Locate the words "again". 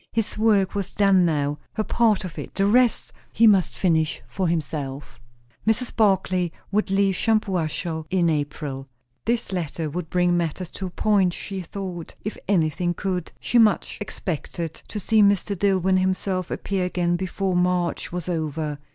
16.85-17.15